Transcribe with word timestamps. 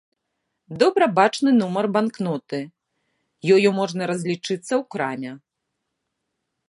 Добра 0.83 1.05
бачны 1.19 1.51
нумар 1.61 1.85
банкноты, 1.97 2.61
ёю 3.57 3.69
можна 3.81 4.03
разлічыцца 4.13 4.61
ў 4.61 4.83
краме. 4.97 5.31